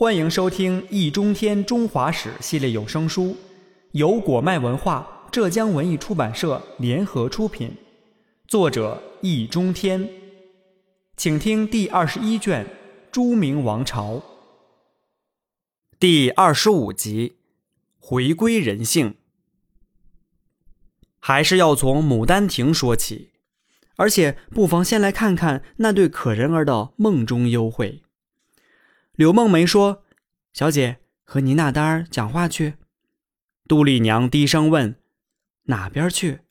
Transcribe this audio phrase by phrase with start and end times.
[0.00, 3.36] 欢迎收听《易中天中华史》系列有声书，
[3.90, 7.72] 由果麦文化、浙江文艺出版社联合出品，
[8.46, 10.08] 作者易中天。
[11.16, 12.64] 请听第二十一卷
[13.10, 14.14] 《朱明王朝》
[15.98, 17.30] 第二十五集
[17.98, 19.10] 《回归人性》。
[21.18, 23.30] 还是要从《牡丹亭》说起，
[23.96, 28.04] 而且不妨先来看看那对可人儿的梦中幽会。
[29.18, 30.04] 柳梦梅说
[30.54, 32.74] ：“小姐，和你那单儿讲话去。”
[33.66, 34.94] 杜丽娘低声问
[35.66, 36.42] ：“哪边去？”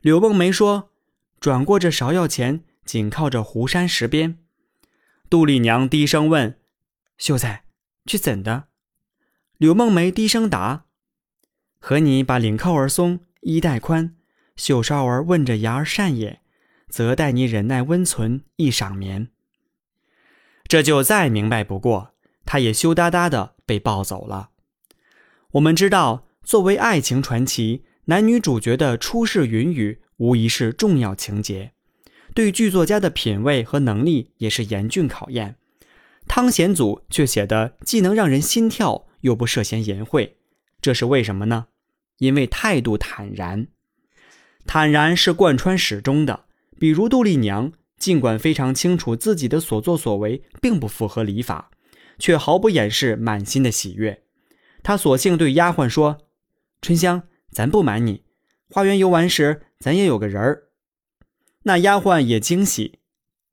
[0.00, 0.92] 柳梦梅说
[1.38, 4.38] ：“转过这芍药前，紧靠着湖山石边。”
[5.28, 6.58] 杜丽娘低声问
[7.18, 7.64] ：“秀才，
[8.06, 8.68] 去怎的？”
[9.58, 10.86] 柳梦梅低声答
[11.78, 14.16] ：“和你把领扣儿松，衣带宽，
[14.56, 16.40] 袖梢儿问着牙儿善也，
[16.88, 19.28] 则待你忍耐温存，一晌眠。”
[20.74, 22.14] 这就再明白不过，
[22.44, 24.50] 他也羞答答的被抱走了。
[25.52, 31.74] 我们知道，作为爱情传奇，男女主角的出世云雨无疑是重要情节，
[32.34, 35.54] 对剧作家的品味和能力也是严峻考验。
[36.26, 40.32] 汤显祖却写的既能让人心跳，又不涉嫌淫秽，
[40.80, 41.66] 这是为什么呢？
[42.18, 43.68] 因为态度坦然，
[44.66, 46.46] 坦然是贯穿始终的。
[46.80, 47.72] 比如杜丽娘。
[47.98, 51.70] 尽管非常清楚自己的所作所为并不符合礼法，
[52.18, 54.22] 却毫不掩饰满心的喜悦。
[54.82, 56.18] 他索性对丫鬟说
[56.82, 58.24] ：“春香，咱不瞒你，
[58.68, 60.64] 花园游玩时咱也有个人儿。”
[61.64, 62.98] 那丫鬟也惊喜：“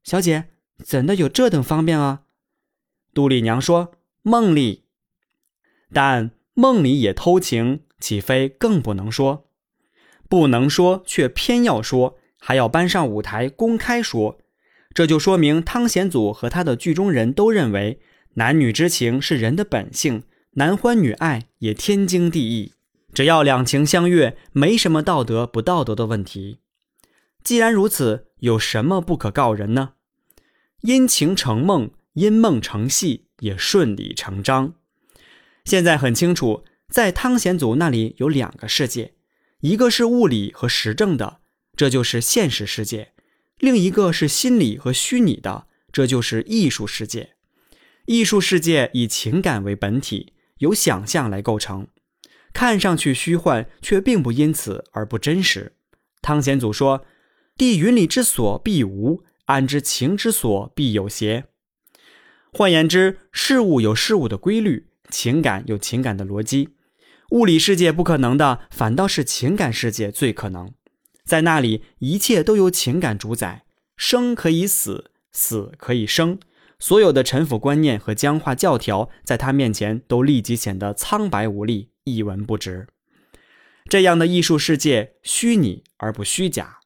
[0.04, 0.50] 小姐，
[0.84, 2.24] 怎的有这等方便啊？”
[3.14, 4.84] 杜丽娘说：“梦里。”
[5.94, 9.50] 但梦里也偷情，岂非更不能说？
[10.28, 14.40] 不能说，却偏要说，还要搬上舞台公开说。
[14.92, 18.00] 这就说明汤显祖和他的剧中人都认为
[18.34, 22.72] 男女之情是人的本性，男欢女爱也天经地义，
[23.14, 26.58] 只要两情相悦，没什么道德不道德的问题。
[27.44, 29.92] 既然如此，有什么不可告人呢？
[30.80, 34.74] 因情成梦，因梦成戏，也顺理成章。
[35.64, 39.14] 现在很清楚，在汤显祖那里有两个世界，
[39.60, 41.38] 一个是物理和实证的，
[41.76, 43.12] 这就是现实世界。
[43.58, 47.34] 另一个是心理和虚拟的，这就是艺术世界。
[48.06, 51.86] 艺术世界以情感为本体，由想象来构成，
[52.52, 55.76] 看上去虚幻，却并不因此而不真实。
[56.20, 57.06] 汤显祖说
[57.56, 61.44] ：“地云里之所必无，安知情之所必有邪？”
[62.52, 66.70] 换言之，事物有事物的规律，情感有情感的逻辑。
[67.30, 70.74] 物理世界不可能的，反倒是情感世界最可能。
[71.24, 73.64] 在那里，一切都由情感主宰，
[73.96, 76.38] 生可以死，死可以生，
[76.78, 82.88] 所有的陈腐观念和僵化教条，在他面前都立即显得苍白无力，一文不值。
[83.88, 86.78] 这样的艺术世界，虚拟而不虚假，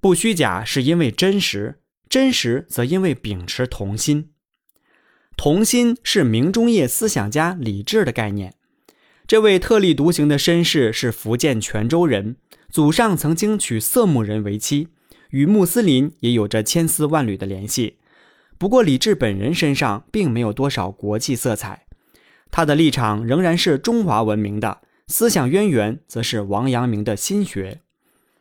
[0.00, 4.30] 不虚假是因为真实，真实则因为秉持童心。
[5.36, 8.54] 童心是明中叶思想家李治的概念。
[9.26, 12.36] 这位特立独行的绅士是福建泉州人。
[12.70, 14.88] 祖上曾经娶色目人为妻，
[15.30, 17.96] 与穆斯林也有着千丝万缕的联系。
[18.58, 21.86] 不过李治本人身上并没有多少国际色彩，
[22.50, 27.80] 他的立场仍然是中华文明的，思想渊源则是王阳明的心学。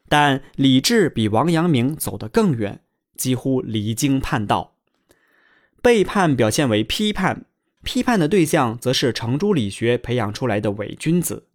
[0.08, 2.82] 但李治比王阳明走得更远，
[3.18, 4.76] 几乎离经叛道。
[5.82, 7.46] 背叛表现为批判，
[7.84, 11.48] 批判的对象则是程朱理学培养出来的伪君子。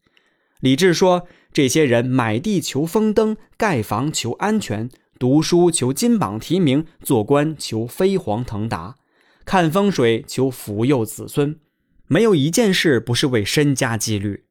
[0.59, 1.29] 李治说。
[1.55, 8.97] 这些人买地求风灯，盖房求安全，读书求金榜题名，做官求飞黄腾达，
[9.45, 11.61] 看风水求福佑子孙，
[12.09, 14.47] 没有一件事不是为身家积虑。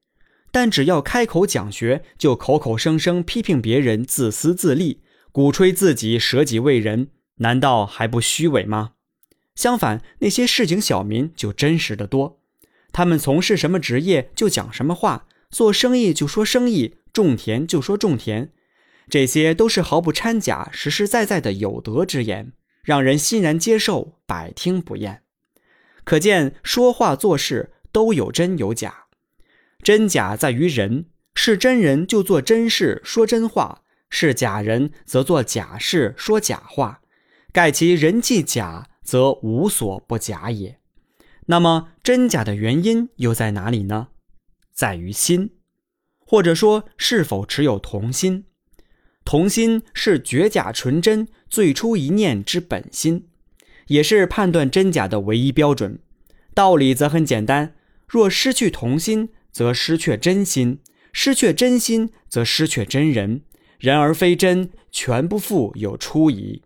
[0.50, 5.02] 但只要开口讲学，就口口声声批评别人自私自利，
[5.34, 7.10] 鼓吹自己舍己为人，
[7.40, 8.92] 难道还不虚伪吗？
[9.56, 12.40] 相反，那些市井小民就真实的多，
[12.94, 15.28] 他们从事什么职业就讲什么话。
[15.54, 18.50] 做生意就说生意，种田就说种田，
[19.08, 22.54] 这些都是毫不掺假、实实在在的有德之言，
[22.84, 25.22] 让人欣然接受，百听不厌。
[26.04, 29.06] 可见说话做事都有真有假，
[29.84, 31.06] 真假在于人，
[31.36, 37.02] 是真人就做真事说真话，是假人则做假事说假话。
[37.52, 40.80] 盖其人既假，则无所不假也。
[41.46, 44.08] 那么真假的原因又在哪里呢？
[44.74, 45.52] 在于心，
[46.20, 48.46] 或者说是否持有童心。
[49.24, 53.28] 童心是绝假纯真最初一念之本心，
[53.88, 56.00] 也是判断真假的唯一标准。
[56.54, 57.76] 道理则很简单：
[58.08, 60.80] 若失去童心，则失去真心；
[61.14, 63.42] 失去真心，则失去真人。
[63.80, 66.64] 人而非真，全不复有初矣。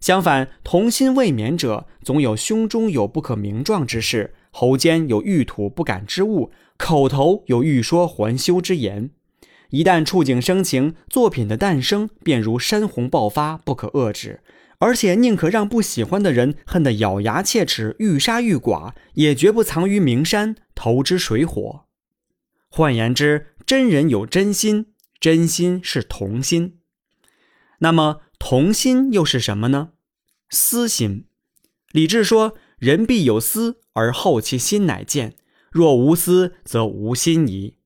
[0.00, 9.10] 相反，童心未泯者，总有胸中有不可名状之事，喉间有欲吐不敢之物，口头有欲说还休之言。
[9.70, 14.44] 一旦触景生情，作品的诞生便如山洪爆发，不可遏制。
[14.78, 21.86] 而且宁可让不喜欢的人恨得咬牙切齿、欲杀欲剐，也绝不藏于名山，投之水火。
[22.68, 26.78] 换言之，真人有真心，真心是童心。
[27.80, 29.90] 那么，童心又是什么呢？
[30.48, 31.24] 私心。
[31.90, 32.54] 李治说
[32.84, 35.36] ：“人必有私，而后其心乃见。
[35.72, 37.78] 若无私，则无心矣。”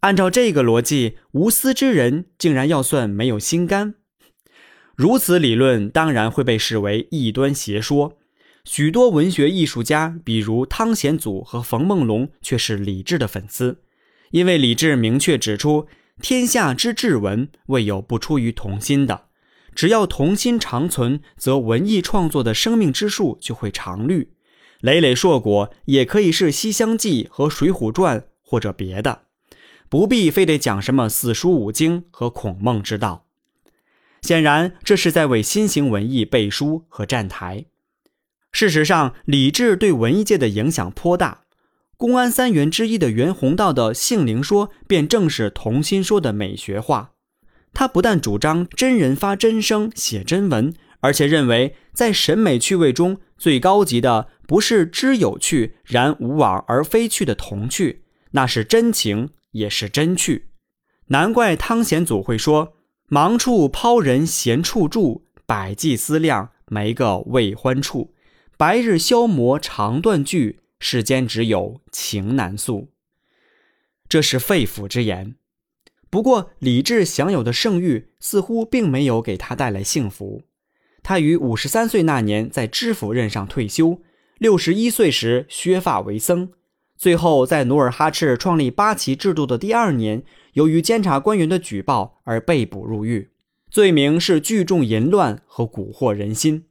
[0.00, 3.96] 按照这个逻辑，无私之人竟然要算没有心肝。
[4.96, 8.16] 如此理论当然会被视为异端邪说。
[8.64, 13.82] 许多文学艺术家，比如汤显祖和冯梦龙，却是李治的粉丝，
[14.30, 15.86] 因为李治明确指出：
[16.22, 19.29] 天下之至文，未有不出于童心的。
[19.80, 24.34] 只要童心长存，则文艺创作的生命之树就会常绿。
[24.82, 29.22] 累累硕果也可以是《西厢记》和《水浒传》，或者别的，
[29.88, 33.24] 不必非得讲什么四书五经和孔孟之道。
[34.20, 37.64] 显然，这是在为新型文艺背书和站台。
[38.52, 41.44] 事实上，李治对文艺界的影响颇大。
[41.96, 47.12] 公安三元之一的袁宏道的性灵说，便正是童心说的美学化。
[47.72, 58.02] 他不但主张真人发真声、写真文，而且认为，在审美趣味中最高级的，不是知有趣然无往而非趣的童趣，
[58.32, 60.50] 那是真情，也是真趣。
[61.06, 62.74] 难怪汤显祖会说。
[63.12, 68.14] 忙处抛人闲处住，百计思量没个未欢处。
[68.56, 72.92] 白日消磨长断句，世间只有情难诉。
[74.08, 75.34] 这是肺腑之言。
[76.10, 80.42] 不过，李治享有的盛誉似乎并没有给他带来幸福。
[81.02, 84.00] 他于五十三岁那年在知府任上退休，
[84.38, 86.50] 六十一岁时削发为僧。
[86.96, 90.22] 最后，在努尔哈赤创立八旗制度的第二年，
[90.54, 93.30] 由于监察官员的举报而被捕入狱，
[93.70, 96.64] 罪名是聚众淫乱和蛊惑人心。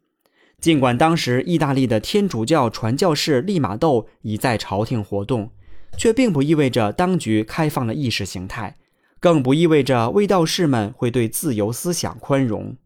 [0.60, 5.50] 尽管当时意大利的天主教传教士利玛窦已在朝廷活动，
[5.98, 8.76] 却并不意味着当局开放了意识形态，
[9.20, 12.78] 更不意味着卫道士们会对自由思想宽容。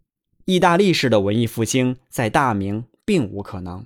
[0.45, 3.85] 意大利式的文艺复兴在大明并无可能。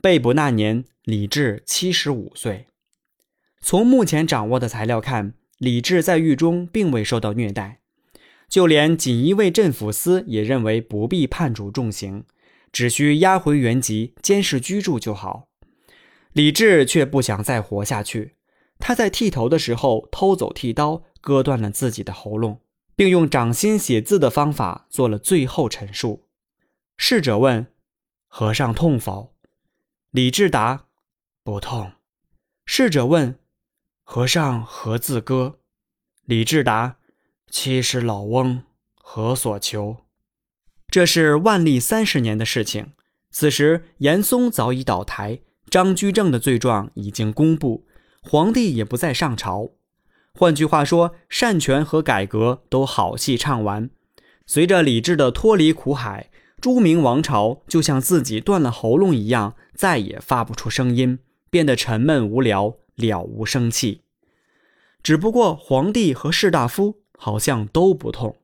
[0.00, 2.66] 被捕那年，李治七十五岁。
[3.60, 7.78] 从目前掌握的材料看，李治在狱中并未受到虐待，
[8.48, 12.24] 就连锦衣卫镇抚司也认为不必判处重刑，
[12.72, 15.48] 只需押回原籍监视居住就好。
[16.32, 18.34] 李治却不想再活下去，
[18.80, 22.60] 他在剃头的时候偷走剃刀，割断了自己的喉咙，
[22.94, 26.28] 并用掌心写字的方法做了最后陈述。
[26.98, 27.68] 侍者问
[28.28, 29.34] ：“和尚痛否？”
[30.12, 30.86] 李治答
[31.42, 31.92] ：“不痛。”
[32.66, 33.38] 侍者问
[34.04, 35.60] ：“和尚何自割？”
[36.26, 36.98] 李治答
[37.50, 38.64] ：“七十老翁
[38.94, 39.98] 何所求？”
[40.88, 42.92] 这是万历三十年的事情。
[43.30, 45.40] 此时严嵩早已倒台，
[45.70, 47.86] 张居正的罪状已经公布，
[48.20, 49.70] 皇帝也不再上朝。
[50.34, 53.90] 换句话说，善权和改革都好戏唱完。
[54.46, 56.30] 随着李治的脱离苦海。
[56.60, 61.18] 朱明王朝就像自己断了喉咙一样，再也发不出声音，
[61.50, 64.02] 变得沉闷无聊，了无生气。
[65.02, 68.36] 只不过皇帝和士大夫好像都不痛。